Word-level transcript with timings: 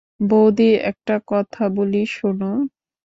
বউদি, 0.23 0.69
একটা 0.83 1.15
কথা 1.27 1.63
বলি 1.75 2.03
শোনো। 2.11 2.51